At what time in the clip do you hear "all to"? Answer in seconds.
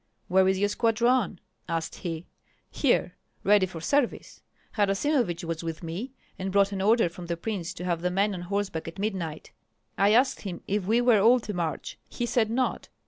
11.21-11.53